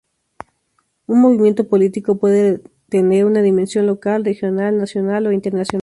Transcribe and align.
Un 1.05 1.21
movimiento 1.21 1.67
político 1.67 2.17
puede 2.17 2.63
tener 2.89 3.23
una 3.25 3.43
dimensión 3.43 3.85
local, 3.85 4.25
regional, 4.25 4.75
nacional, 4.79 5.27
o 5.27 5.31
internacional. 5.31 5.79